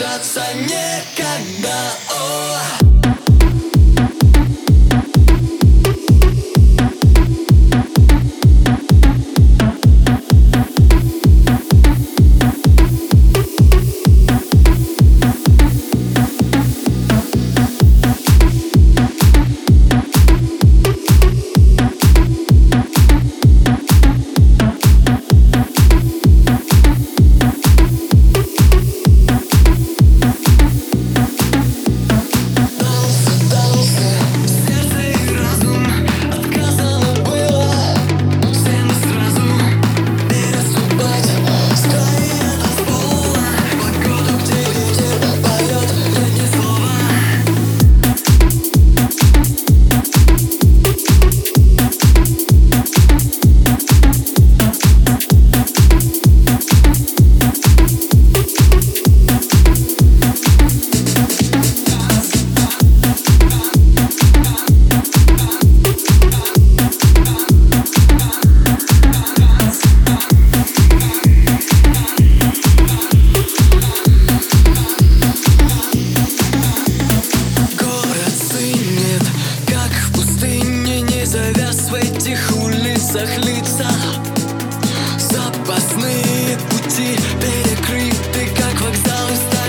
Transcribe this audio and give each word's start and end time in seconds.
держаться 0.00 0.42
некогда 0.54 1.19
лицах 83.38 84.20
Запасные 85.18 86.58
пути 86.70 87.16
перекрыты, 87.40 88.48
как 88.56 88.80
вокзал 88.80 89.28
и 89.28 89.36
стал 89.36 89.59